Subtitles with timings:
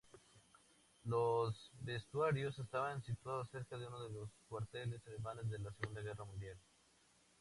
[1.05, 6.57] Los vestuarios estaban situados cerca de unos cuarteles alemanes de la Segunda Guerra Mundial.